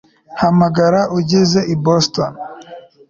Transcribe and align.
Hamagara 0.41 1.01
ugeze 1.17 1.59
i 1.73 1.75
Boston 1.85 2.31